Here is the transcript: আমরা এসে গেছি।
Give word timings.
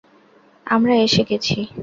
আমরা 0.67 0.93
এসে 1.05 1.23
গেছি। 1.29 1.57